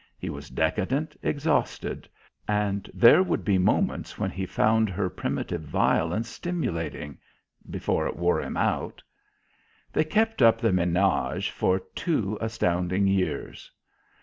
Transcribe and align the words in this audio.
He 0.17 0.31
was 0.31 0.49
decadent, 0.49 1.15
exhausted; 1.21 2.09
and 2.47 2.89
there 2.91 3.21
would 3.21 3.45
be 3.45 3.59
moments 3.59 4.17
when 4.17 4.31
he 4.31 4.47
found 4.47 4.89
her 4.89 5.11
primitive 5.11 5.61
violence 5.61 6.27
stimulating, 6.27 7.19
before 7.69 8.07
it 8.07 8.15
wore 8.17 8.41
him 8.41 8.57
out. 8.57 9.03
They 9.93 10.03
kept 10.03 10.41
up 10.41 10.59
the 10.59 10.71
ménage 10.71 11.51
for 11.51 11.81
two 11.93 12.35
astounding 12.41 13.05
years. 13.05 13.69